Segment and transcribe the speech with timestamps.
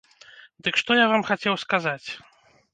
[0.67, 2.07] Дык што я вам хацеў сказаць.